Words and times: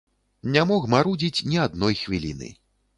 Не 0.55 0.63
мог 0.71 0.89
марудзіць 0.95 1.45
ні 1.53 1.63
адной 1.69 2.03
хвіліны. 2.05 2.55